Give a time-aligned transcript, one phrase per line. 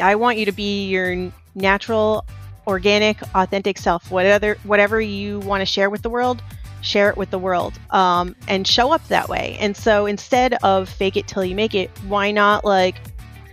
[0.00, 2.24] I want you to be your natural,
[2.66, 4.10] organic, authentic self.
[4.10, 6.42] Whatever whatever you want to share with the world,
[6.82, 9.56] share it with the world, um, and show up that way.
[9.60, 12.96] And so instead of fake it till you make it, why not like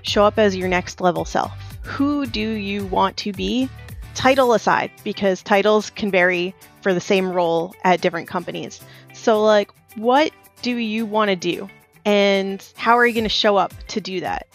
[0.04, 1.52] show up as your next level self?
[1.84, 3.70] Who do you want to be?
[4.14, 8.82] Title aside, because titles can vary for the same role at different companies.
[9.14, 10.32] So, like, what
[10.62, 11.70] do you want to do?
[12.04, 14.48] And how are you going to show up to do that?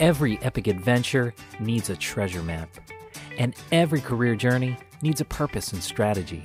[0.00, 2.68] Every epic adventure needs a treasure map,
[3.36, 6.44] and every career journey needs a purpose and strategy.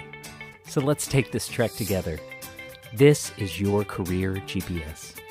[0.66, 2.17] So let's take this trek together.
[2.95, 5.23] This is your Career GPS.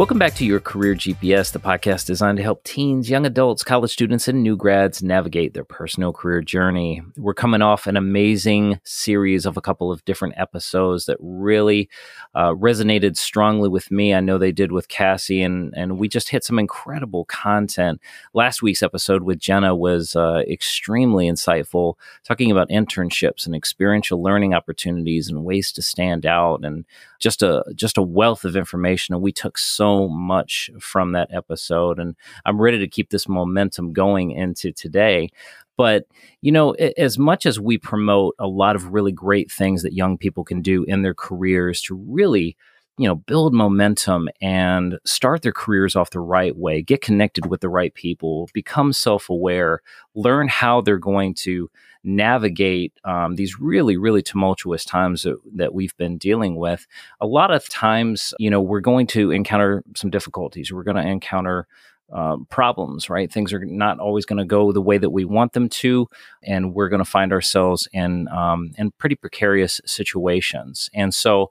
[0.00, 3.90] Welcome back to your Career GPS, the podcast designed to help teens, young adults, college
[3.90, 7.02] students, and new grads navigate their personal career journey.
[7.18, 11.90] We're coming off an amazing series of a couple of different episodes that really
[12.34, 14.14] uh, resonated strongly with me.
[14.14, 18.00] I know they did with Cassie, and, and we just hit some incredible content.
[18.32, 24.54] Last week's episode with Jenna was uh, extremely insightful, talking about internships and experiential learning
[24.54, 26.86] opportunities and ways to stand out and
[27.18, 31.98] just a just a wealth of information and we took so much from that episode
[31.98, 35.28] and i'm ready to keep this momentum going into today.
[35.76, 36.06] But
[36.42, 40.18] you know as much as we promote a lot of really great things that young
[40.18, 42.56] people can do in their careers to really
[43.00, 47.60] you know build momentum and start their careers off the right way get connected with
[47.60, 49.80] the right people become self-aware
[50.14, 51.70] learn how they're going to
[52.02, 56.86] navigate um, these really really tumultuous times that, that we've been dealing with.
[57.20, 60.72] A lot of times you know we're going to encounter some difficulties.
[60.72, 61.66] We're going to encounter
[62.12, 63.32] um, problems, right?
[63.32, 66.08] Things are not always going to go the way that we want them to,
[66.42, 70.90] and we're going to find ourselves in um, in pretty precarious situations.
[70.94, 71.50] And so,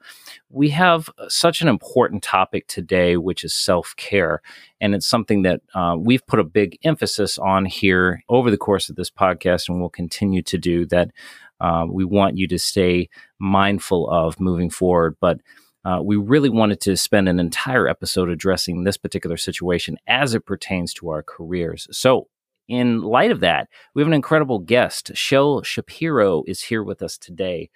[0.49, 4.41] we have such an important topic today, which is self care,
[4.81, 8.89] and it's something that uh, we've put a big emphasis on here over the course
[8.89, 10.85] of this podcast, and we'll continue to do.
[10.85, 11.11] That
[11.59, 15.39] uh, we want you to stay mindful of moving forward, but
[15.85, 20.45] uh, we really wanted to spend an entire episode addressing this particular situation as it
[20.45, 21.87] pertains to our careers.
[21.91, 22.27] So,
[22.67, 25.11] in light of that, we have an incredible guest.
[25.15, 27.71] Chelle Shapiro is here with us today.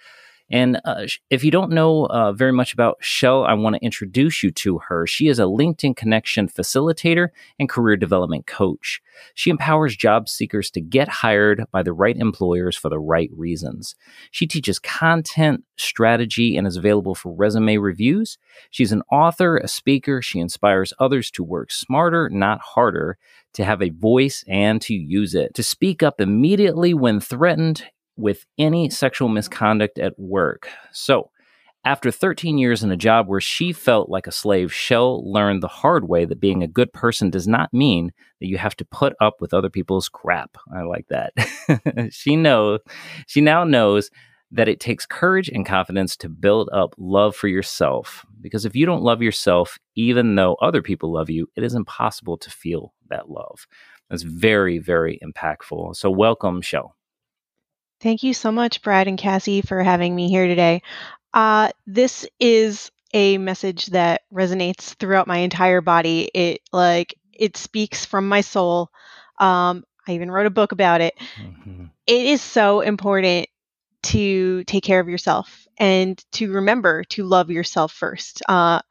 [0.52, 4.44] And uh, if you don't know uh, very much about Chelle, I want to introduce
[4.44, 5.08] you to her.
[5.08, 9.02] She is a LinkedIn connection facilitator and career development coach.
[9.34, 13.96] She empowers job seekers to get hired by the right employers for the right reasons.
[14.32, 18.38] She teaches content, strategy, and is available for resume reviews.
[18.70, 20.22] She's an author, a speaker.
[20.22, 23.18] She inspires others to work smarter, not harder,
[23.54, 28.46] to have a voice and to use it, to speak up immediately when threatened, with
[28.58, 30.70] any sexual misconduct at work.
[30.92, 31.30] So,
[31.86, 35.68] after 13 years in a job where she felt like a slave, Chelle learned the
[35.68, 39.14] hard way that being a good person does not mean that you have to put
[39.20, 40.58] up with other people's crap.
[40.74, 41.34] I like that.
[42.14, 42.80] she knows,
[43.28, 44.10] she now knows
[44.50, 48.26] that it takes courage and confidence to build up love for yourself.
[48.40, 52.38] Because if you don't love yourself, even though other people love you, it is impossible
[52.38, 53.68] to feel that love.
[54.10, 55.96] That's very, very impactful.
[55.96, 56.96] So, welcome, Chelle.
[58.04, 60.82] Thank you so much, Brad and Cassie, for having me here today.
[61.34, 66.30] Uh, this is a message that resonates throughout my entire body.
[66.34, 68.92] It like it speaks from my soul.
[69.40, 71.14] Um, I even wrote a book about it.
[71.40, 71.86] Mm-hmm.
[72.06, 73.48] it is so important
[74.04, 78.42] to take care of yourself and to remember to love yourself first.
[78.50, 78.82] Uh,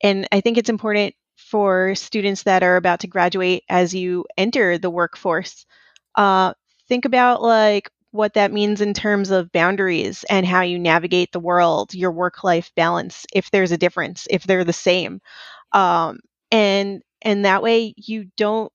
[0.00, 4.78] and I think it's important for students that are about to graduate as you enter
[4.78, 5.66] the workforce.
[6.14, 6.54] Uh,
[6.88, 11.40] think about like what that means in terms of boundaries and how you navigate the
[11.40, 15.20] world, your work life balance, if there's a difference, if they're the same.
[15.72, 16.18] Um,
[16.50, 18.72] and and that way you don't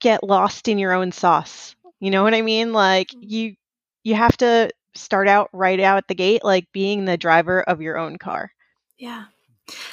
[0.00, 1.74] get lost in your own sauce.
[2.00, 2.72] You know what I mean?
[2.72, 3.22] Like mm-hmm.
[3.22, 3.54] you
[4.02, 7.98] you have to start out right out the gate like being the driver of your
[7.98, 8.50] own car.
[8.98, 9.24] Yeah.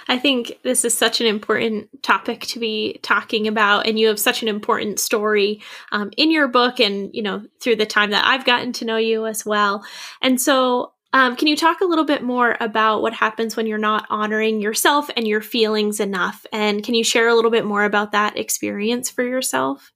[0.07, 4.19] I think this is such an important topic to be talking about, and you have
[4.19, 8.25] such an important story um, in your book, and you know through the time that
[8.25, 9.85] I've gotten to know you as well.
[10.21, 13.77] And so, um, can you talk a little bit more about what happens when you're
[13.77, 16.45] not honoring yourself and your feelings enough?
[16.51, 19.91] And can you share a little bit more about that experience for yourself?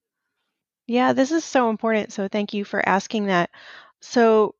[0.87, 2.13] Yeah, this is so important.
[2.13, 3.49] So, thank you for asking that.
[4.01, 4.55] So,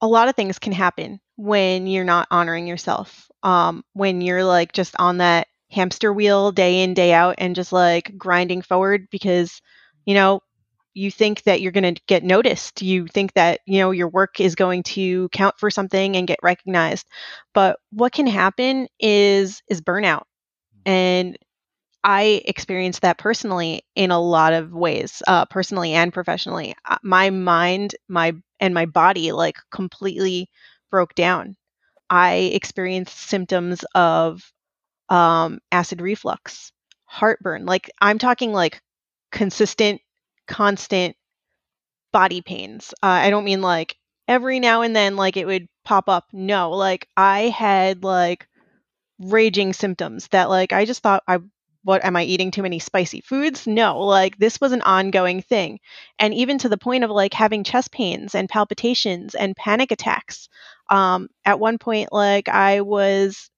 [0.00, 4.72] a lot of things can happen when you're not honoring yourself um, when you're like
[4.72, 9.60] just on that hamster wheel day in day out and just like grinding forward because
[10.06, 10.40] you know
[10.94, 12.80] you think that you're going to get noticed.
[12.80, 16.38] You think that you know your work is going to count for something and get
[16.42, 17.06] recognized.
[17.52, 20.22] But what can happen is is burnout.
[20.86, 21.38] And
[22.04, 26.74] i experienced that personally in a lot of ways uh, personally and professionally.
[26.88, 30.48] Uh, my mind my and my body like completely
[30.94, 31.56] broke down
[32.10, 34.52] i experienced symptoms of
[35.10, 36.72] um, acid reflux
[37.04, 38.80] heartburn like i'm talking like
[39.32, 40.00] consistent
[40.46, 41.16] constant
[42.14, 42.94] body pains.
[43.02, 43.96] Uh, I don't mean like
[44.28, 46.26] every now and then, like it would pop up.
[46.32, 48.46] No, like I had like
[49.20, 51.40] raging symptoms that like I just thought I
[51.84, 53.66] what am I eating too many spicy foods?
[53.66, 55.78] No, like this was an ongoing thing.
[56.18, 60.48] And even to the point of like having chest pains and palpitations and panic attacks.
[60.90, 63.50] Um, at one point, like I was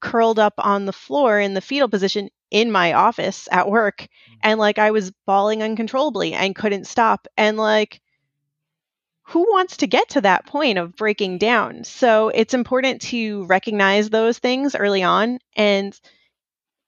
[0.00, 4.36] curled up on the floor in the fetal position in my office at work mm.
[4.42, 8.00] and like I was bawling uncontrollably and couldn't stop and like
[9.28, 11.84] who wants to get to that point of breaking down?
[11.84, 15.98] So it's important to recognize those things early on and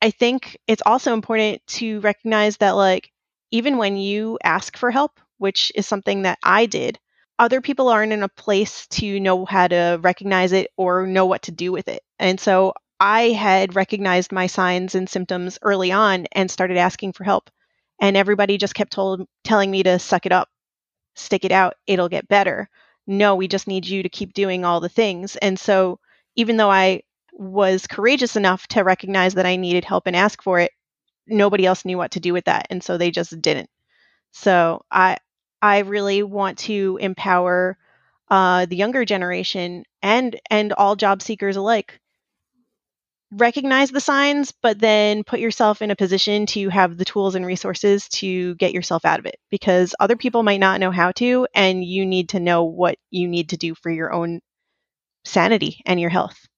[0.02, 3.10] I think it's also important to recognize that like
[3.50, 6.98] even when you ask for help, which is something that I did,
[7.38, 11.42] other people aren't in a place to know how to recognize it or know what
[11.42, 12.02] to do with it.
[12.18, 17.24] And so I had recognized my signs and symptoms early on and started asking for
[17.24, 17.50] help.
[18.00, 20.48] And everybody just kept told, telling me to suck it up,
[21.14, 22.68] stick it out, it'll get better.
[23.06, 25.36] No, we just need you to keep doing all the things.
[25.36, 25.98] And so,
[26.36, 30.60] even though I was courageous enough to recognize that I needed help and ask for
[30.60, 30.72] it,
[31.26, 32.66] nobody else knew what to do with that.
[32.70, 33.70] And so they just didn't.
[34.32, 35.16] So, I,
[35.62, 37.76] I really want to empower
[38.30, 42.00] uh, the younger generation and and all job seekers alike
[43.32, 47.46] recognize the signs, but then put yourself in a position to have the tools and
[47.46, 51.46] resources to get yourself out of it because other people might not know how to,
[51.54, 54.40] and you need to know what you need to do for your own
[55.24, 56.48] sanity and your health.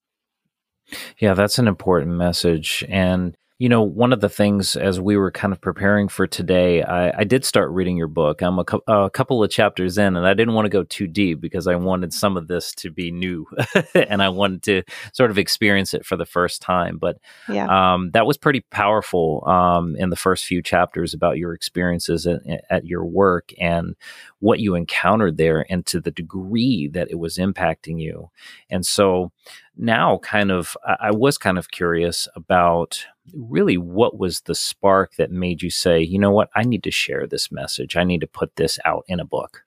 [1.18, 2.84] Yeah, that's an important message.
[2.88, 6.82] And you know, one of the things as we were kind of preparing for today,
[6.82, 8.42] I, I did start reading your book.
[8.42, 11.40] I'm a, a, couple of chapters in, and I didn't want to go too deep
[11.40, 13.46] because I wanted some of this to be new,
[13.94, 16.98] and I wanted to sort of experience it for the first time.
[16.98, 17.18] But
[17.48, 17.66] yeah.
[17.94, 22.42] um, that was pretty powerful um, in the first few chapters about your experiences at,
[22.68, 23.94] at your work and
[24.40, 28.28] what you encountered there, and to the degree that it was impacting you.
[28.68, 29.30] And so
[29.76, 35.30] now, kind of, I was kind of curious about really what was the spark that
[35.30, 37.96] made you say, you know what, I need to share this message.
[37.96, 39.64] I need to put this out in a book.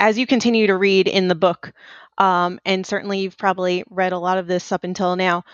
[0.00, 1.72] As you continue to read in the book,
[2.18, 5.44] um, and certainly you've probably read a lot of this up until now,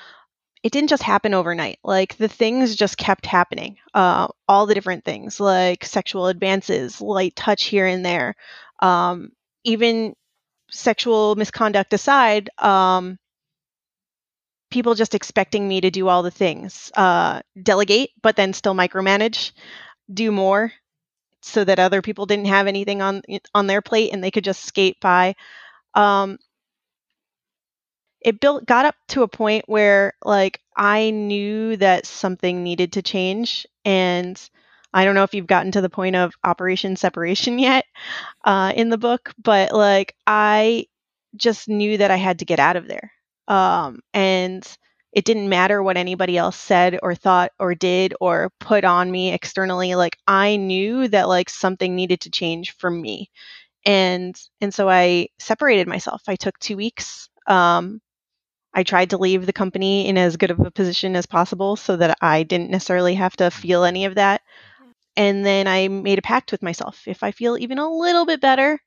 [0.62, 1.78] it didn't just happen overnight.
[1.82, 3.78] Like the things just kept happening.
[3.94, 8.34] Uh, all the different things, like sexual advances, light touch here and there,
[8.80, 9.30] um,
[9.64, 10.14] even
[10.70, 13.18] sexual misconduct aside, um,
[14.70, 19.52] people just expecting me to do all the things uh, delegate but then still micromanage
[20.12, 20.72] do more
[21.42, 23.22] so that other people didn't have anything on
[23.54, 25.34] on their plate and they could just skate by.
[25.94, 26.38] Um,
[28.20, 33.02] it built got up to a point where like i knew that something needed to
[33.02, 34.50] change and
[34.92, 37.86] i don't know if you've gotten to the point of operation separation yet
[38.44, 40.86] uh, in the book but like i
[41.34, 43.10] just knew that i had to get out of there
[43.50, 44.66] um, and
[45.12, 49.32] it didn't matter what anybody else said or thought or did or put on me
[49.32, 53.30] externally like i knew that like something needed to change for me.
[53.86, 56.22] And and so i separated myself.
[56.28, 58.00] I took two weeks um,
[58.74, 61.96] i tried to leave the company in as good of a position as possible so
[61.96, 64.42] that i didn't necessarily have to feel any of that.
[65.16, 67.02] And then i made a pact with myself.
[67.08, 68.80] If i feel even a little bit better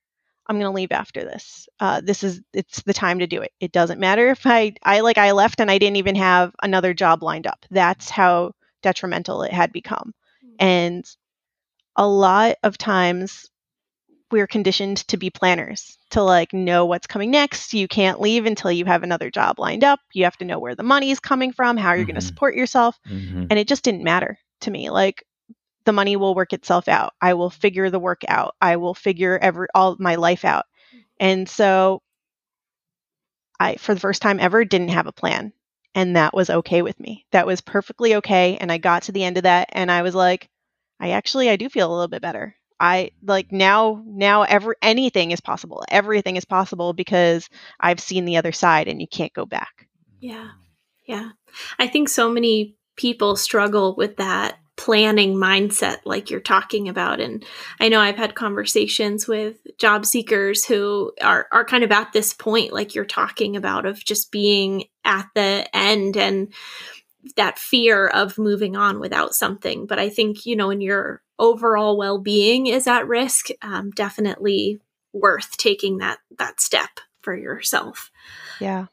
[0.48, 1.68] I'm going to leave after this.
[1.80, 3.52] Uh, this is it's the time to do it.
[3.60, 6.94] It doesn't matter if I I like I left and I didn't even have another
[6.94, 7.66] job lined up.
[7.72, 10.14] That's how detrimental it had become.
[10.44, 10.56] Mm-hmm.
[10.60, 11.06] And
[11.96, 13.50] a lot of times
[14.32, 17.74] we're conditioned to be planners, to like know what's coming next.
[17.74, 20.00] You can't leave until you have another job lined up.
[20.12, 22.08] You have to know where the money is coming from, how you're mm-hmm.
[22.08, 23.00] going to support yourself.
[23.08, 23.46] Mm-hmm.
[23.50, 24.90] And it just didn't matter to me.
[24.90, 25.24] Like
[25.86, 27.14] the money will work itself out.
[27.22, 28.56] I will figure the work out.
[28.62, 30.66] I will figure every all my life out.
[30.94, 31.00] Mm-hmm.
[31.20, 32.02] And so
[33.60, 35.54] I for the first time ever didn't have a plan.
[35.96, 37.26] And that was okay with me.
[37.32, 38.58] That was perfectly okay.
[38.60, 40.50] And I got to the end of that and I was like,
[41.00, 42.56] I actually I do feel a little bit better.
[42.80, 45.84] I like now now every anything is possible.
[45.90, 47.48] Everything is possible because
[47.80, 49.88] I've seen the other side and you can't go back.
[50.20, 50.50] Yeah.
[51.06, 51.30] Yeah.
[51.78, 57.20] I think so many people struggle with that planning mindset like you're talking about.
[57.20, 57.46] And
[57.80, 62.34] i know i've had conversations with job seekers who are are kind of at this
[62.34, 66.54] point like you're talking about of just being at the end and
[67.36, 69.86] that fear of moving on without something.
[69.86, 74.80] But i think you know when your overall well-being is at risk um, definitely
[75.14, 78.12] worth taking that that step for yourself.
[78.60, 78.88] Yeah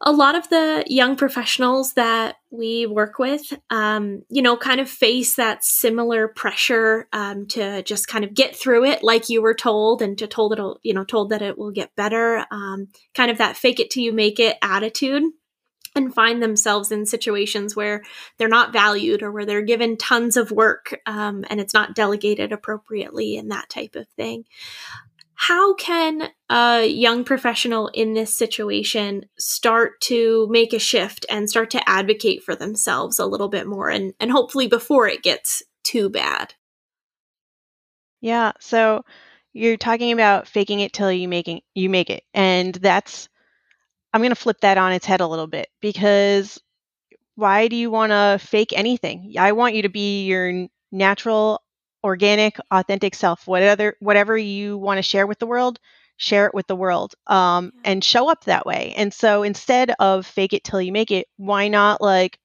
[0.00, 4.88] a lot of the young professionals that we work with, um, you know, kind of
[4.88, 9.54] face that similar pressure um, to just kind of get through it, like you were
[9.54, 12.46] told, and to told it'll, you know, told that it will get better.
[12.50, 15.24] Um, kind of that fake it till you make it attitude,
[15.96, 18.02] and find themselves in situations where
[18.36, 22.52] they're not valued or where they're given tons of work um, and it's not delegated
[22.52, 24.44] appropriately and that type of thing
[25.40, 31.70] how can a young professional in this situation start to make a shift and start
[31.70, 36.10] to advocate for themselves a little bit more and, and hopefully before it gets too
[36.10, 36.54] bad?
[38.20, 39.04] Yeah, so
[39.52, 42.24] you're talking about faking it till you making you make it.
[42.34, 43.28] And that's
[44.12, 46.60] I'm going to flip that on its head a little bit because
[47.36, 49.34] why do you want to fake anything?
[49.38, 51.62] I want you to be your natural
[52.04, 53.46] organic, authentic self.
[53.46, 55.78] Whatever whatever you want to share with the world,
[56.16, 58.94] share it with the world, um, and show up that way.
[58.96, 62.38] And so instead of fake it till you make it, why not like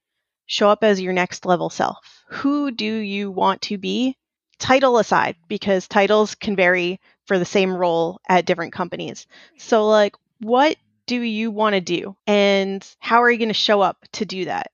[0.46, 1.98] show up as your next level self?
[2.30, 4.18] Who do you want to be?
[4.60, 9.28] Title aside, because titles can vary for the same role at different companies.
[9.58, 13.82] So like, what do you want to do, and how are you going to show
[13.82, 14.73] up to do that?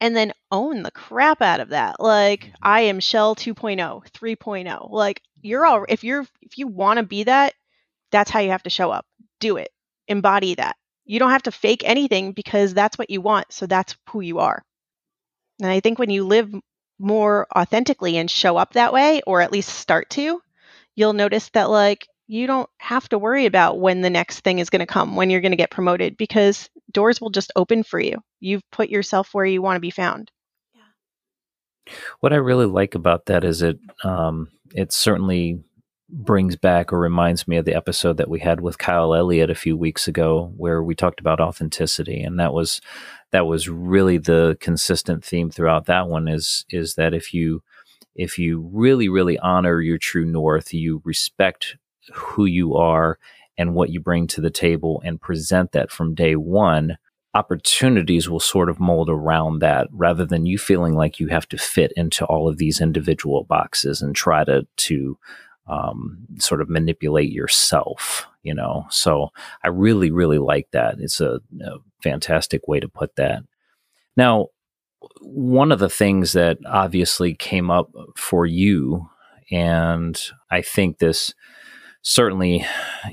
[0.00, 2.00] And then own the crap out of that.
[2.00, 2.54] Like mm-hmm.
[2.62, 4.90] I am Chelle 2.0, 3.0.
[4.90, 7.54] Like you're all if you're if you want to be that,
[8.10, 9.06] that's how you have to show up.
[9.40, 9.70] Do it.
[10.08, 10.76] Embody that.
[11.04, 14.40] You don't have to fake anything because that's what you want, so that's who you
[14.40, 14.64] are.
[15.60, 16.52] And I think when you live
[16.98, 20.40] more authentically and show up that way or at least start to,
[20.94, 24.70] you'll notice that like you don't have to worry about when the next thing is
[24.70, 28.00] going to come, when you're going to get promoted, because doors will just open for
[28.00, 28.16] you.
[28.40, 30.30] You've put yourself where you want to be found.
[30.74, 31.92] Yeah.
[32.20, 35.60] What I really like about that is it um, it certainly
[36.08, 39.56] brings back or reminds me of the episode that we had with Kyle Elliott a
[39.56, 42.80] few weeks ago, where we talked about authenticity, and that was
[43.30, 46.26] that was really the consistent theme throughout that one.
[46.26, 47.62] Is is that if you
[48.16, 51.76] if you really really honor your true north, you respect
[52.12, 53.18] who you are
[53.58, 56.98] and what you bring to the table and present that from day one,
[57.34, 61.58] opportunities will sort of mold around that rather than you feeling like you have to
[61.58, 65.18] fit into all of these individual boxes and try to, to,
[65.66, 68.86] um, sort of manipulate yourself, you know.
[68.88, 69.30] So
[69.64, 70.96] I really, really like that.
[70.98, 73.42] It's a, a fantastic way to put that.
[74.16, 74.48] Now,
[75.20, 79.08] one of the things that obviously came up for you,
[79.50, 80.20] and
[80.50, 81.34] I think this
[82.08, 82.64] certainly,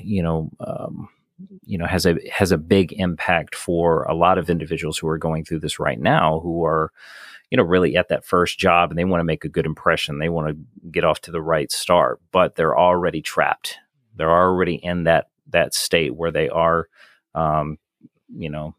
[0.04, 1.08] you know, um,
[1.64, 5.18] you know, has a has a big impact for a lot of individuals who are
[5.18, 6.92] going through this right now, who are,
[7.50, 10.20] you know, really at that first job and they want to make a good impression.
[10.20, 13.78] They want to get off to the right start, but they're already trapped.
[14.14, 16.86] They're already in that that state where they are,
[17.34, 17.78] um,
[18.28, 18.76] you know,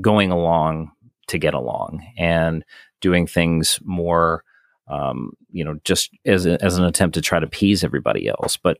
[0.00, 0.92] going along
[1.26, 2.64] to get along and
[3.00, 4.44] doing things more,
[4.86, 8.56] um, you know, just as a, as an attempt to try to appease everybody else.
[8.56, 8.78] But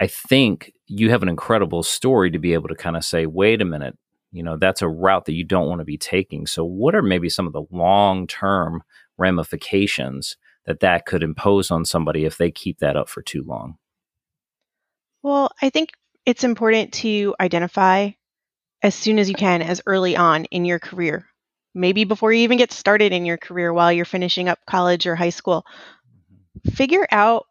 [0.00, 3.60] I think you have an incredible story to be able to kind of say, wait
[3.60, 3.96] a minute,
[4.32, 6.46] you know, that's a route that you don't want to be taking.
[6.46, 8.82] So, what are maybe some of the long term
[9.16, 10.36] ramifications
[10.66, 13.76] that that could impose on somebody if they keep that up for too long?
[15.22, 15.90] Well, I think
[16.26, 18.10] it's important to identify
[18.82, 21.26] as soon as you can, as early on in your career,
[21.74, 25.16] maybe before you even get started in your career while you're finishing up college or
[25.16, 25.64] high school.
[26.30, 26.70] Mm-hmm.
[26.76, 27.46] Figure out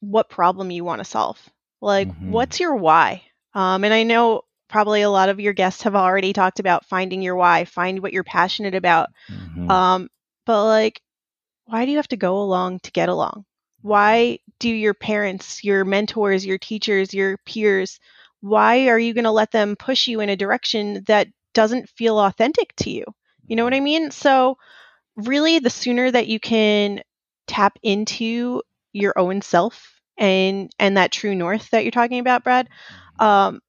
[0.00, 1.38] what problem you want to solve.
[1.80, 2.32] Like, mm-hmm.
[2.32, 3.22] what's your why?
[3.54, 7.22] Um, and I know probably a lot of your guests have already talked about finding
[7.22, 9.08] your why, find what you're passionate about.
[9.30, 9.70] Mm-hmm.
[9.70, 10.08] Um,
[10.46, 11.00] but like,
[11.66, 13.44] why do you have to go along to get along?
[13.82, 17.98] Why do your parents, your mentors, your teachers, your peers,
[18.40, 22.18] why are you going to let them push you in a direction that doesn't feel
[22.18, 23.04] authentic to you?
[23.46, 24.10] You know what I mean?
[24.10, 24.58] So,
[25.16, 27.02] really, the sooner that you can
[27.46, 28.62] tap into
[28.92, 32.68] your own self and and that true north that you're talking about brad
[33.20, 33.24] mm-hmm.
[33.24, 33.60] um,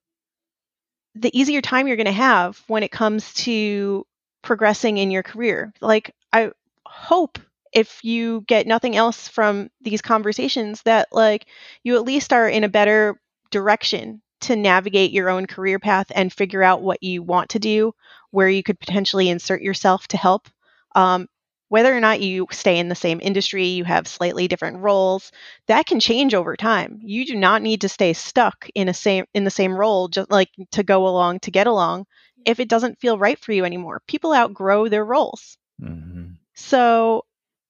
[1.14, 4.06] the easier time you're going to have when it comes to
[4.42, 6.50] progressing in your career like i
[6.86, 7.38] hope
[7.72, 11.46] if you get nothing else from these conversations that like
[11.82, 13.18] you at least are in a better
[13.50, 17.94] direction to navigate your own career path and figure out what you want to do
[18.30, 20.48] where you could potentially insert yourself to help
[20.94, 21.28] um,
[21.72, 25.32] whether or not you stay in the same industry, you have slightly different roles,
[25.68, 27.00] that can change over time.
[27.02, 30.30] You do not need to stay stuck in a same in the same role just
[30.30, 32.04] like to go along to get along
[32.44, 34.02] if it doesn't feel right for you anymore.
[34.06, 35.56] People outgrow their roles.
[35.82, 36.32] Mm-hmm.
[36.52, 37.24] So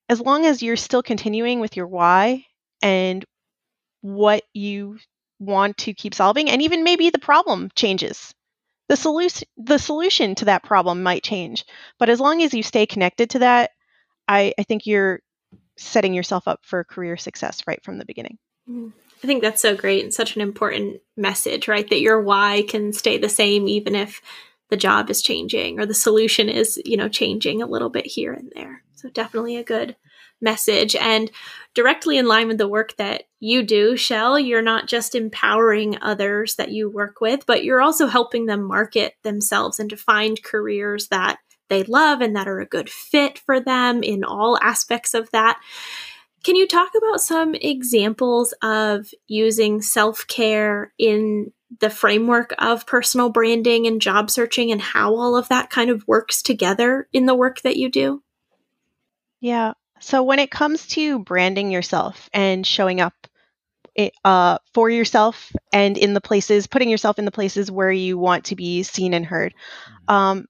[0.09, 2.45] as long as you're still continuing with your why
[2.83, 3.25] and
[4.01, 4.99] what you
[5.39, 8.35] want to keep solving and even maybe the problem changes
[8.89, 11.65] the solution the solution to that problem might change
[12.01, 13.71] but as long as you stay connected to that
[14.29, 15.21] i i think you're
[15.77, 18.39] setting yourself up for career success right from the beginning
[18.69, 18.93] mm.
[19.23, 22.93] i think that's so great and such an important message right that your why can
[22.93, 24.21] stay the same even if
[24.71, 28.33] the job is changing or the solution is you know changing a little bit here
[28.33, 29.97] and there so definitely a good
[30.43, 31.31] message and
[31.75, 34.39] directly in line with the work that you do, Chelle.
[34.39, 39.15] You're not just empowering others that you work with, but you're also helping them market
[39.23, 41.39] themselves and to find careers that
[41.73, 45.59] they love and that are a good fit for them in all aspects of that.
[46.45, 53.31] Can you talk about some examples of using self care in the framework of personal
[53.31, 57.35] branding and job searching and how all of that kind of works together in the
[57.35, 58.23] work that you do?
[59.41, 59.73] Yeah.
[60.01, 63.15] So when it comes to branding yourself and showing up
[64.25, 68.47] uh, for yourself and in the places, putting yourself in the places where you want
[68.47, 70.15] to be seen and heard, mm-hmm.
[70.15, 70.47] um,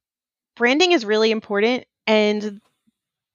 [0.57, 1.85] branding is really important.
[2.07, 2.61] And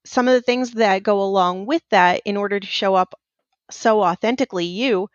[0.05, 3.15] some of the things that go along with that, in order to show up
[3.71, 5.09] so authentically you,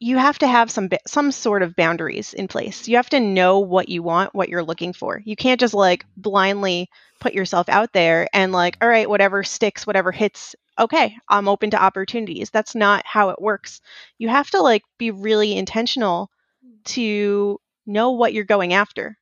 [0.00, 2.88] you have to have some some sort of boundaries in place.
[2.88, 5.20] You have to know what you want, what you're looking for.
[5.24, 6.88] You can't just like blindly
[7.20, 11.70] put yourself out there and like, all right, whatever sticks, whatever hits, okay, I'm open
[11.70, 12.48] to opportunities.
[12.50, 13.80] That's not how it works.
[14.18, 16.30] You have to like be really intentional
[16.86, 19.18] to know what you're going after.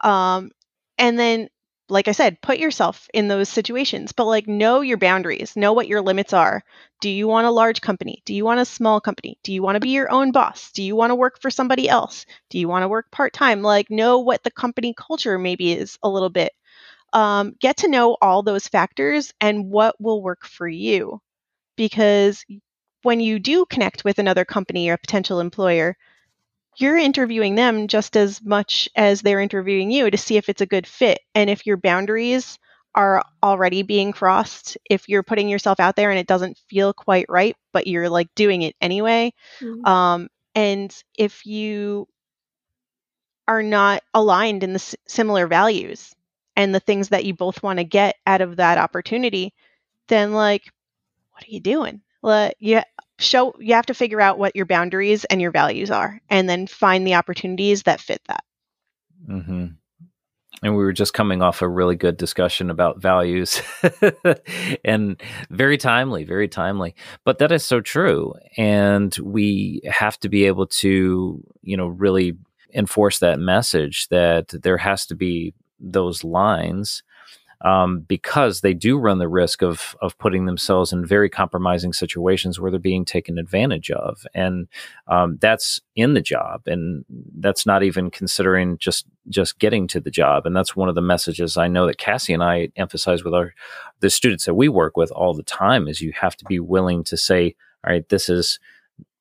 [0.00, 0.50] Um,
[0.98, 1.48] and then
[1.90, 5.86] like I said, put yourself in those situations, but like know your boundaries, know what
[5.86, 6.62] your limits are.
[7.02, 8.22] Do you want a large company?
[8.24, 9.38] Do you want a small company?
[9.42, 10.72] Do you want to be your own boss?
[10.72, 12.24] Do you want to work for somebody else?
[12.48, 13.60] Do you want to work part time?
[13.60, 16.52] Like, know what the company culture maybe is a little bit
[17.12, 21.20] um, get to know all those factors and what will work for you.
[21.76, 22.44] Because
[23.02, 25.96] when you do connect with another company or potential employer,
[26.78, 30.66] you're interviewing them just as much as they're interviewing you to see if it's a
[30.66, 31.20] good fit.
[31.34, 32.58] And if your boundaries
[32.94, 37.26] are already being crossed, if you're putting yourself out there and it doesn't feel quite
[37.28, 39.84] right, but you're like doing it anyway, mm-hmm.
[39.84, 42.06] um, and if you
[43.48, 46.14] are not aligned in the s- similar values,
[46.56, 49.52] and the things that you both want to get out of that opportunity,
[50.08, 50.62] then like,
[51.32, 52.00] what are you doing?
[52.22, 52.80] Like, you
[53.18, 56.66] show you have to figure out what your boundaries and your values are, and then
[56.66, 58.44] find the opportunities that fit that.
[59.28, 59.66] Mm-hmm.
[60.62, 63.60] And we were just coming off a really good discussion about values
[64.84, 66.94] and very timely, very timely.
[67.24, 68.34] But that is so true.
[68.56, 72.38] And we have to be able to, you know, really
[72.72, 77.02] enforce that message that there has to be those lines
[77.64, 82.60] um, because they do run the risk of of putting themselves in very compromising situations
[82.60, 84.68] where they're being taken advantage of, and
[85.08, 87.04] um, that's in the job, and
[87.38, 91.00] that's not even considering just just getting to the job, and that's one of the
[91.00, 93.54] messages I know that Cassie and I emphasize with our
[94.00, 97.02] the students that we work with all the time is you have to be willing
[97.04, 98.60] to say, all right, this is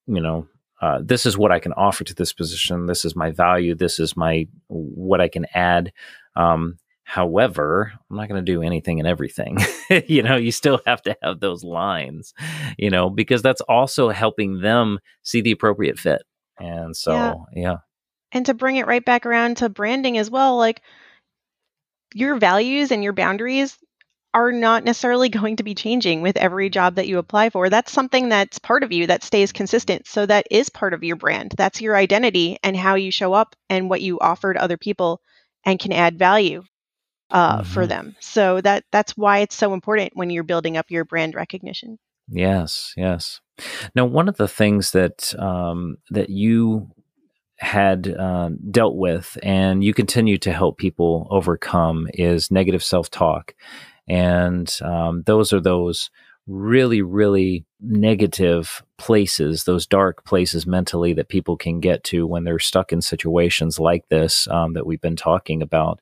[0.06, 0.48] you know
[0.82, 2.88] uh, this is what I can offer to this position.
[2.88, 3.74] This is my value.
[3.74, 5.94] This is my what I can add.
[6.36, 6.78] Um,
[7.14, 9.60] however, I'm not going to do anything and everything.
[10.08, 12.34] you know, you still have to have those lines.
[12.76, 16.24] You know, because that's also helping them see the appropriate fit.
[16.60, 17.36] And so, yeah.
[17.54, 17.76] yeah.
[18.32, 20.82] And to bring it right back around to branding as well, like
[22.16, 23.78] your values and your boundaries
[24.34, 27.70] are not necessarily going to be changing with every job that you apply for.
[27.70, 30.08] That's something that's part of you that stays consistent.
[30.08, 31.54] So that is part of your brand.
[31.58, 35.22] That's your identity and how you show up and what you offer to other people
[35.64, 36.64] and can add value
[37.34, 37.74] uh, mm-hmm.
[37.74, 38.16] for them.
[38.20, 42.00] So that that's why it's so important when you're building up your brand recognition.
[42.30, 43.42] Yes, yes.
[43.94, 46.90] Now, one of the things that um, that you
[47.58, 53.54] had uh, dealt with and you continue to help people overcome is negative self talk
[54.08, 56.10] and um, those are those
[56.46, 62.60] really, really negative places, those dark places mentally that people can get to when they're
[62.60, 66.02] stuck in situations like this um, that we've been talking about.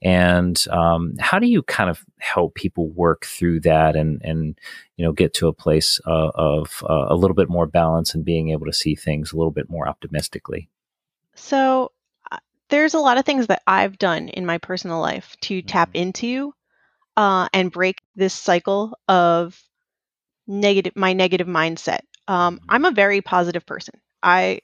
[0.00, 4.58] And um, how do you kind of help people work through that and, and
[4.96, 8.24] you know, get to a place uh, of uh, a little bit more balance and
[8.24, 10.68] being able to see things a little bit more optimistically?
[11.34, 11.92] So,
[12.30, 15.88] uh, there's a lot of things that I've done in my personal life to tap
[15.88, 16.02] mm-hmm.
[16.02, 16.54] into
[17.16, 19.60] uh, and break this cycle of
[20.46, 22.00] negative my negative mindset.
[22.28, 23.94] Um, I'm a very positive person.
[24.22, 24.60] I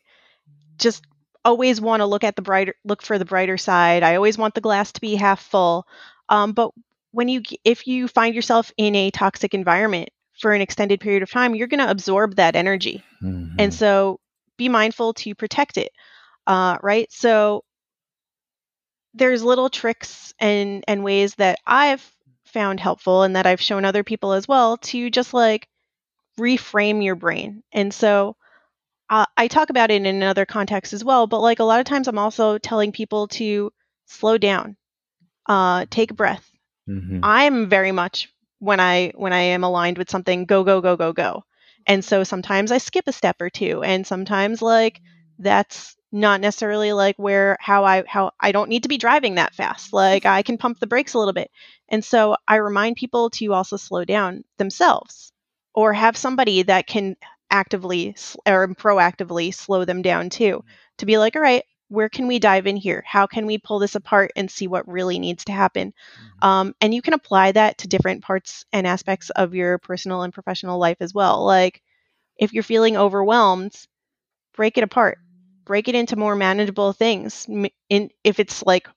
[0.79, 1.05] just
[1.45, 4.03] always want to look at the brighter look for the brighter side.
[4.03, 5.87] I always want the glass to be half full.
[6.29, 6.71] Um, but
[7.13, 10.11] when you if you find yourself in a toxic environment
[10.41, 13.55] for an extended period of time, you're going to absorb that energy, Mhm.
[13.59, 14.21] and so
[14.57, 15.91] be mindful to protect it.
[16.47, 17.11] Uh, right.
[17.13, 17.65] So
[19.15, 22.09] there's little tricks and and ways that I've
[22.49, 25.69] found helpful and that I've shown other people as well to just like
[26.39, 27.63] reframe your brain.
[27.73, 28.37] And so
[29.11, 31.87] uh, I talk about it in another context as well, but like a lot of
[31.87, 33.73] times I'm also telling people to
[34.07, 34.77] slow down,
[35.47, 36.49] uh, take a breath.
[36.89, 37.21] Mhm.
[37.23, 41.13] I'm very much when I when I am aligned with something, go go go go
[41.13, 41.45] go.
[41.87, 45.01] And so sometimes I skip a step or two, and sometimes like
[45.39, 49.55] that's not necessarily like where how I how I don't need to be driving that
[49.55, 49.93] fast.
[49.93, 51.51] Like I can pump the brakes a little bit.
[51.89, 55.33] And so I remind people to also slow down themselves
[55.75, 57.17] or have somebody that can
[57.51, 58.15] actively
[58.47, 60.65] or proactively slow them down too
[60.99, 63.03] to be like, all right, where can we dive in here?
[63.07, 65.95] How can we pull this apart and see what really needs to happen?
[66.43, 70.33] Um, and you can apply that to different parts and aspects of your personal and
[70.33, 71.45] professional life as well.
[71.45, 71.83] Like
[72.37, 73.75] if you're feeling overwhelmed,
[74.55, 75.19] break it apart,
[75.69, 77.47] break it into more manageable things.
[77.91, 78.89] In if it's like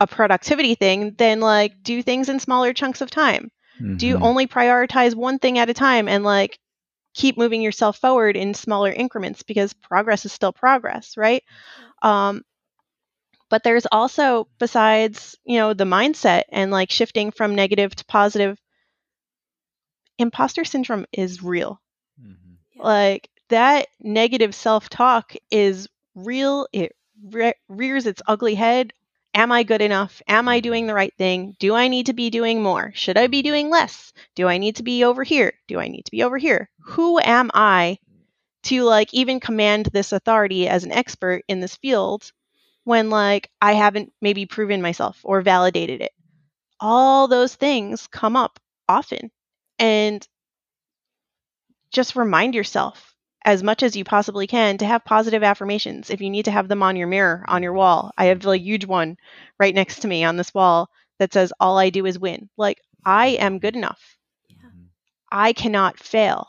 [0.00, 3.50] a productivity thing, then like do things in smaller chunks of time.
[3.98, 4.22] Do you Mhm.
[4.22, 6.58] only prioritize one thing at a time and like
[7.14, 11.44] keep moving yourself forward in smaller increments because progress is still progress, right?
[12.02, 12.42] Um,
[13.50, 18.58] but there's also besides you know the mindset and like shifting from negative to positive
[20.18, 21.80] imposter syndrome is real
[22.18, 22.58] Mhm.
[22.76, 25.88] Like that negative self-talk is
[26.26, 28.92] real it re- rears its ugly head.
[29.34, 30.20] Am i good enough?
[30.26, 31.54] Am i doing the right thing?
[31.58, 32.92] Do i need to be doing more?
[32.94, 34.12] Should i be doing less?
[34.34, 35.52] Do i need to be over here?
[35.68, 36.70] Do i need to be over here?
[36.80, 37.98] Who am i
[38.64, 42.30] to like even command this authority as an expert in this field
[42.84, 46.12] when like I haven't maybe proven myself or validated it.
[46.78, 49.30] All those things come up often.
[49.78, 50.26] And
[51.90, 53.09] just remind yourself
[53.44, 56.10] as much as you possibly can to have positive affirmations.
[56.10, 58.58] If you need to have them on your mirror, on your wall, I have a
[58.58, 59.16] huge one
[59.58, 62.48] right next to me on this wall that says, All I do is win.
[62.56, 64.16] Like, I am good enough.
[64.50, 64.90] Mhm.
[65.32, 66.48] I cannot fail.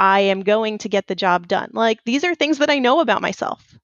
[0.00, 1.70] I am going to get the job done.
[1.72, 3.78] Like these are things that I know about myself.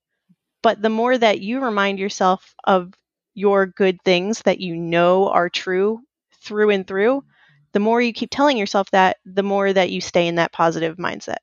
[0.62, 2.94] But the more that you remind yourself of
[3.34, 6.00] your good things that you know are true
[6.42, 7.24] through and through,
[7.72, 10.96] the more you keep telling yourself that, the more that you stay in that positive
[10.96, 11.38] mindset.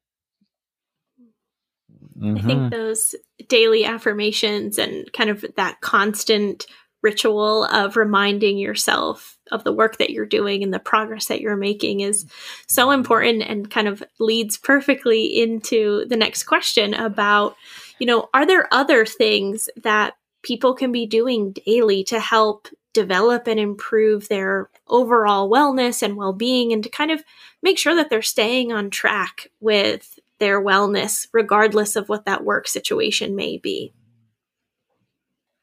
[2.21, 2.45] I Mhm.
[2.45, 3.15] think those
[3.47, 6.67] daily affirmations and kind of that constant
[7.01, 11.55] ritual of reminding yourself of the work that you're doing and the progress that you're
[11.55, 12.25] making is
[12.67, 17.55] so important and kind of leads perfectly into the next question about,
[17.99, 23.47] you know, are there other things that people can be doing daily to help develop
[23.47, 27.23] and improve their overall wellness and well-being and to kind of
[27.63, 32.67] make sure that they're staying on track with their wellness regardless of what that work
[32.67, 33.93] situation may be.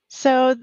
[0.08, 0.54] So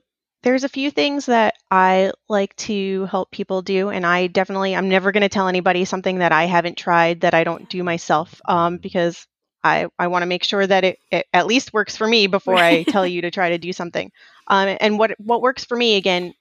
[0.41, 4.87] there's a few things that I like to help people do, and I definitely I'm
[4.87, 8.41] never going to tell anybody something that I haven't tried that I don't do myself,
[8.45, 9.27] um, because
[9.65, 12.55] I I want to make sure that it, it at least works for me before
[12.55, 14.11] I tell you to try to do something.
[14.47, 16.33] Um, and what what works for me again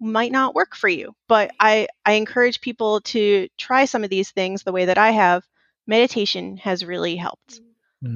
[0.00, 4.32] might not work for you, but I I encourage people to try some of these
[4.32, 5.44] things the way that I have.
[5.86, 7.60] Meditation has really helped.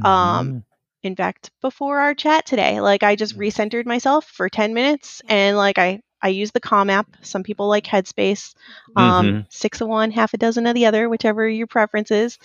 [0.02, 0.64] Um, Mhm.
[1.02, 5.56] in fact, before our chat today, like I just recentered myself for 10 minutes and
[5.56, 7.06] like I I use the Calm app.
[7.22, 8.54] Some people like Headspace.
[8.96, 9.46] Um, Mhm.
[9.48, 12.38] six of one, half a dozen of the other, whichever your preference is.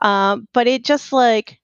[0.00, 1.60] Um, but it just like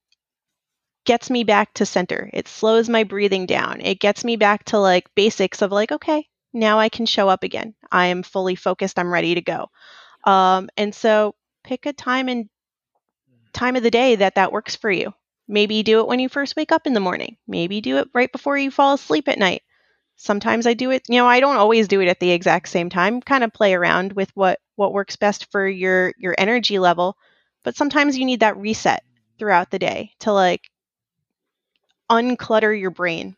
[1.04, 2.28] gets me back to center.
[2.32, 3.80] It slows my breathing down.
[3.80, 7.42] It gets me back to like basics of like, okay, now I can show up
[7.44, 7.74] again.
[7.90, 8.98] I am fully focused.
[8.98, 9.68] I'm ready to go.
[10.24, 12.48] Um, and so pick a time and
[13.56, 15.14] time of the day that that works for you.
[15.48, 17.36] Maybe do it when you first wake up in the morning.
[17.48, 19.62] Maybe do it right before you fall asleep at night.
[20.16, 22.90] Sometimes I do it, you know, I don't always do it at the exact same
[22.90, 23.20] time.
[23.22, 27.16] Kind of play around with what what works best for your your energy level,
[27.64, 29.04] but sometimes you need that reset
[29.38, 30.62] throughout the day to like
[32.10, 33.36] unclutter your brain.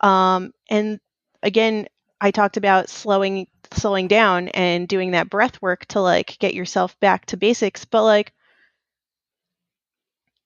[0.00, 1.00] Um and
[1.42, 1.88] again,
[2.20, 6.98] I talked about slowing slowing down and doing that breath work to like get yourself
[7.00, 8.32] back to basics, but like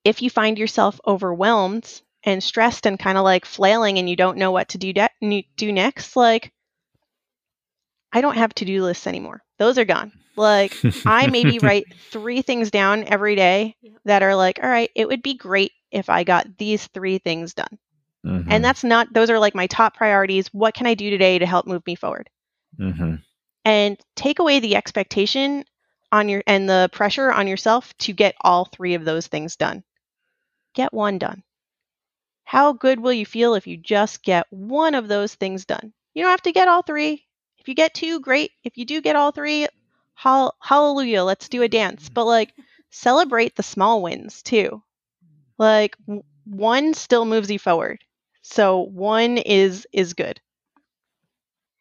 [0.04, 4.38] if you find yourself overwhelmed and stressed and kind of like flailing and you don't
[4.38, 6.52] know what to do de- do next, like
[8.12, 9.42] I don't have to-do lists anymore.
[9.58, 10.12] those are gone.
[10.36, 10.74] Like
[11.06, 15.22] I maybe write three things down every day that are like, all right, it would
[15.22, 17.78] be great if I got these three things done.
[18.24, 18.46] Mhm.
[18.48, 20.48] And that's not, those are like my top priorities.
[20.52, 22.28] What can I do today to help move me forward?
[22.78, 23.22] Mhm.
[23.64, 25.64] And take away the expectation
[26.10, 29.82] on your and the pressure on yourself to get all three of those things done.
[30.74, 31.42] Get one done.
[32.44, 35.92] How good will you feel if you just get one of those things done?
[36.14, 37.26] You don't have to get all three.
[37.58, 38.50] If you get two, great.
[38.64, 39.68] If you do get all three,
[40.14, 42.08] hall- hallelujah, let's do a dance.
[42.08, 42.52] But like
[42.90, 44.82] celebrate the small wins too.
[45.58, 45.96] Like
[46.44, 48.04] one still moves you forward.
[48.42, 50.40] So one is is good.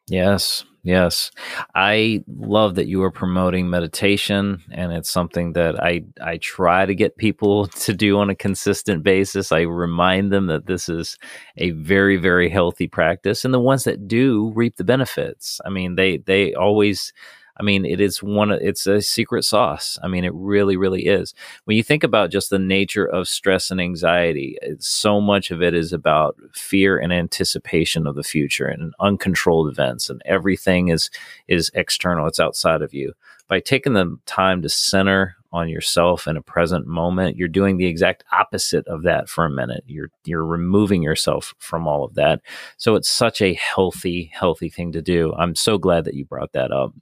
[0.08, 1.32] Yes, yes.
[1.76, 6.96] I love that you are promoting meditation and it's something that I I try to
[6.96, 9.52] get people to do on a consistent basis.
[9.52, 11.18] I remind them that this is
[11.58, 15.60] a very very healthy practice and the ones that do reap the benefits.
[15.66, 17.14] I mean, they they always
[17.62, 20.00] I mean, it is one of it's a secret sauce.
[20.02, 21.36] I mean, it really really is.
[21.66, 25.62] When you think about just the nature of stress and anxiety, it's, so much of
[25.62, 31.10] it is about fear and anticipation of the future and uncontrolled events and everything is
[31.48, 33.14] is external it's outside of you
[33.48, 37.86] by taking the time to center on yourself in a present moment you're doing the
[37.86, 42.42] exact opposite of that for a minute you're you're removing yourself from all of that
[42.78, 46.54] so it's such a healthy healthy thing to do i'm so glad that you brought
[46.54, 46.94] that up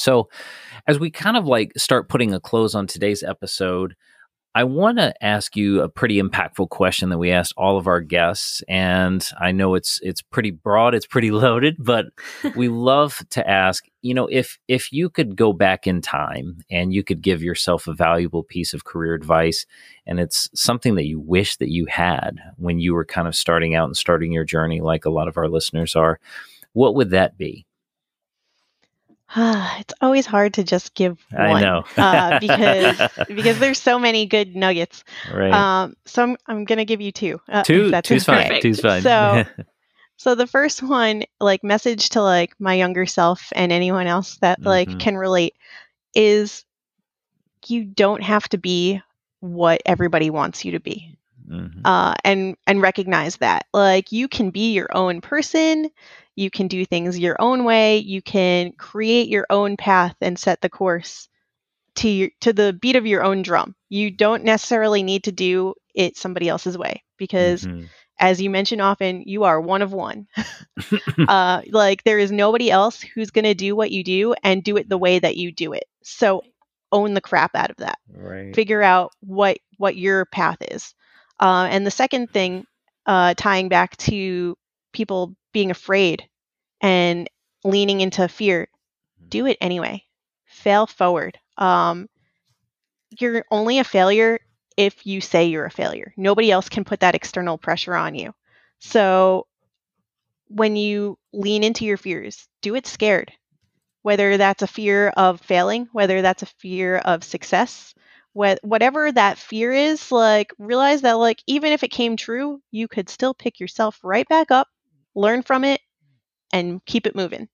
[0.00, 0.28] so
[0.86, 3.94] as we kind of like start putting a close on today's episode
[4.58, 8.00] I want to ask you a pretty impactful question that we asked all of our
[8.00, 12.06] guests, and I know it's it's pretty broad, it's pretty loaded, but
[12.56, 16.92] we love to ask, you know, if if you could go back in time and
[16.92, 19.64] you could give yourself a valuable piece of career advice,
[20.06, 23.76] and it's something that you wish that you had when you were kind of starting
[23.76, 26.18] out and starting your journey, like a lot of our listeners are,
[26.72, 27.64] what would that be?
[29.36, 34.26] it's always hard to just give one I know uh, because because there's so many
[34.26, 35.04] good nuggets.
[35.32, 35.52] right.
[35.52, 37.40] Um, so I'm I'm gonna give you two.
[37.48, 38.60] Uh, Two, that's two's fine.
[38.60, 39.02] Two's fine.
[39.02, 39.44] So-
[40.20, 44.60] So the first one, like message to like my younger self and anyone else that
[44.60, 44.98] like Mhm.
[44.98, 45.54] can relate,
[46.12, 46.64] is
[47.68, 49.00] you don't have to be
[49.38, 51.16] what everybody wants you to be.
[51.48, 51.82] Mhm.
[51.84, 55.88] uh, and and recognize that like you can be your own person
[56.38, 60.60] you can do things your own way you can create your own path and set
[60.60, 61.28] the course
[61.96, 65.74] to your, to the beat of your own drum you don't necessarily need to do
[65.94, 67.88] it somebody else's way because Mhm.
[68.18, 70.26] as you mention often you are one of one
[71.28, 74.76] uh, like there is nobody else who's going to do what you do and do
[74.76, 76.42] it the way that you do it so
[76.92, 78.54] own the crap out of that right.
[78.54, 80.94] figure out what what your path is.
[81.40, 82.64] Uh, and the second thing,
[83.06, 84.56] uh, tying back to
[84.92, 86.28] people being afraid
[86.80, 87.28] and
[87.64, 88.68] leaning into fear,
[89.28, 90.04] do it anyway.
[90.46, 91.38] Fail forward.
[91.56, 92.08] Um,
[93.18, 94.38] you're only a failure
[94.76, 96.12] if you say you're a failure.
[96.16, 98.34] Nobody else can put that external pressure on you.
[98.78, 99.46] So
[100.48, 103.32] when you lean into your fears, do it scared.
[104.02, 107.94] Whether that's a fear of failing, whether that's a fear of success,
[108.32, 112.86] what whatever that fear is, like realize that like even if it came true, you
[112.86, 114.68] could still pick yourself right back up,
[115.18, 115.80] learn from it,
[116.52, 117.48] and keep it moving.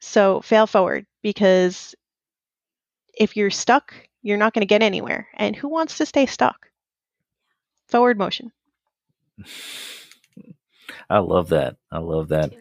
[0.00, 1.94] So fail forward because
[3.18, 5.28] if you're stuck, you're not going to get anywhere.
[5.34, 6.68] And who wants to stay stuck?
[7.88, 8.52] Forward motion.
[11.10, 11.76] I love that.
[11.90, 12.52] I love that.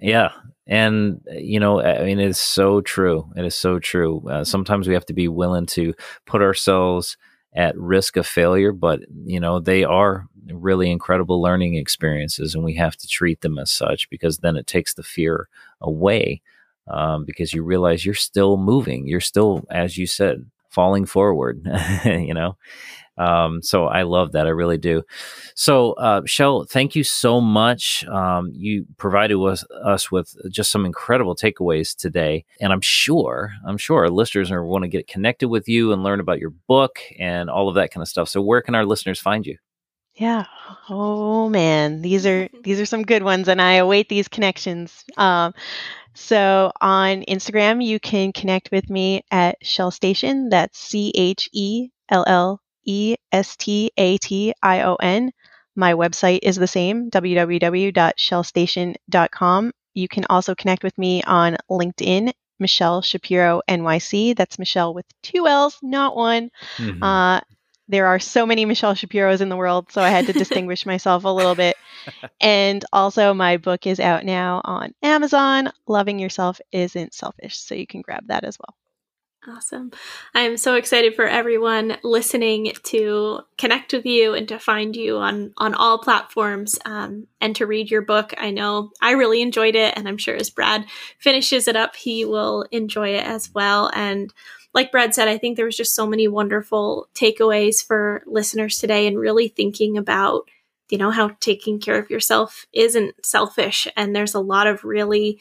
[0.00, 0.30] Yeah.
[0.66, 3.30] And, uh, you know, I mean, it's so true.
[3.36, 4.22] It is so true.
[4.28, 5.94] Uh, sometimes we have to be willing to
[6.26, 7.16] put ourselves
[7.54, 12.74] at risk of failure, but, you know, they are really incredible learning experiences and we
[12.74, 15.48] have to treat them as such because then it takes the fear
[15.80, 16.40] away
[16.88, 19.06] um, because you realize you're still moving.
[19.06, 21.66] You're still, as you said, falling forward,
[22.04, 22.56] you know?
[23.18, 24.46] Um, so I love that.
[24.46, 25.02] I really do.
[25.54, 28.02] So, uh, Chelle, thank you so much.
[28.06, 33.76] Um, you provided us, us with just some incredible takeaways today, and I'm sure, I'm
[33.76, 36.98] sure our listeners are want to get connected with you and learn about your book
[37.18, 38.30] and all of that kind of stuff.
[38.30, 39.58] So, where can our listeners find you?
[40.14, 40.44] Yeah.
[40.88, 45.04] Oh man, these are these are some good ones, and I await these connections.
[45.16, 45.54] Um,
[46.14, 50.48] so on Instagram, you can connect with me at Chelle Station.
[50.50, 55.32] That's C H E L L E S T A T I O N.
[55.76, 59.72] My website is the same, www.chellestation.com.
[59.94, 64.34] You can also connect with me on LinkedIn, Michelle Shapiro NYC.
[64.36, 66.50] That's Michelle with two L's, not one.
[66.78, 67.02] Mhm.
[67.02, 67.40] Uh,
[67.90, 71.24] there are so many Michelle Shapiro's in the world, so I had to distinguish myself
[71.24, 71.76] a little bit.
[72.40, 75.70] And also, my book is out now on Amazon.
[75.86, 78.76] Loving Yourself Isn't Selfish, so you can grab that as well.
[79.48, 79.90] Awesome.
[80.34, 85.16] I am so excited for everyone listening to connect with you and to find you
[85.16, 88.34] on, on all platforms um, and to read your book.
[88.36, 90.84] I know I really enjoyed it, and I'm sure as Brad
[91.18, 93.90] finishes it up, he will enjoy it as well.
[93.94, 94.32] And
[94.74, 99.06] like Brad said, I think there was just so many wonderful takeaways for listeners today
[99.06, 100.48] and really thinking about,
[100.90, 103.88] you know, how taking care of yourself isn't selfish.
[103.96, 105.40] And there's a lot of really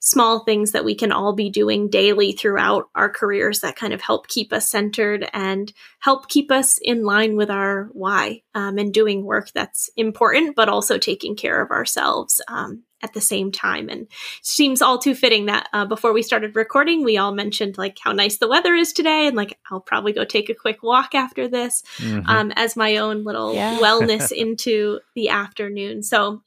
[0.00, 4.00] small things that we can all be doing daily throughout our careers that kind of
[4.00, 8.94] help keep us centered and help keep us in line with our why um, and
[8.94, 13.88] doing work that's important, but also taking care of ourselves um, at the same time.
[13.88, 14.06] And
[14.42, 18.12] seems all too fitting that uh, before we started recording, we all mentioned like how
[18.12, 21.48] nice the weather is today, and like I'll probably go take a quick walk after
[21.48, 22.28] this mm-hmm.
[22.28, 23.78] um, as my own little yeah.
[23.80, 26.02] wellness into the afternoon.
[26.02, 26.42] So.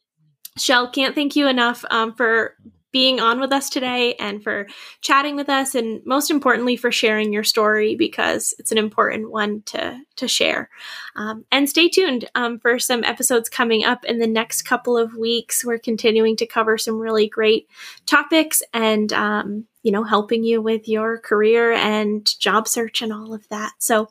[0.56, 2.56] Chelle, can't thank you enough um, for
[2.93, 4.67] being on with us today and for
[5.01, 9.63] chatting with us and most importantly for sharing your story because it's an important one
[9.63, 10.69] to to share.
[11.15, 15.15] Um, and stay tuned um, for some episodes coming up in the next couple of
[15.15, 15.65] weeks.
[15.65, 17.67] We're continuing to cover some really great
[18.06, 23.34] topics and um, you know, helping you with your career and job search and all
[23.34, 23.74] of that.
[23.80, 24.10] So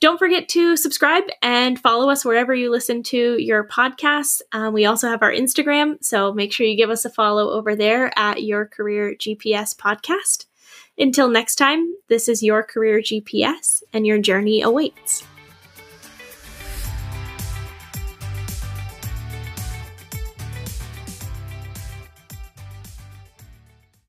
[0.00, 4.42] don't forget to subscribe and follow us wherever you listen to your podcasts.
[4.52, 7.74] Um, we also have our Instagram, so make sure you give us a follow over
[7.74, 10.46] there at Your Career GPS Podcast.
[10.98, 15.24] Until next time, this is Your Career GPS, and your journey awaits.